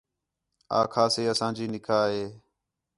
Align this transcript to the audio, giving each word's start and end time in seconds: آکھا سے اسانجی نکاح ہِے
آکھا 0.79 1.03
سے 1.13 1.21
اسانجی 1.31 1.65
نکاح 1.73 2.03
ہِے 2.13 2.23